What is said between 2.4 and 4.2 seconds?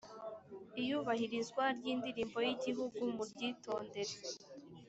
y ‘igihugu muryitondere.